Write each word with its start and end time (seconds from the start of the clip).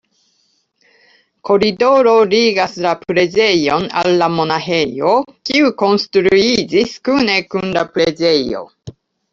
Koridoro 1.49 2.13
ligas 2.31 2.73
la 2.87 2.93
preĝejon 3.03 3.87
al 4.03 4.11
la 4.23 4.31
monaĥejo, 4.39 5.15
kiu 5.51 5.71
konstruiĝis 5.85 6.99
kune 7.11 7.39
kun 7.55 7.75
la 7.79 7.87
preĝejo. 7.97 8.67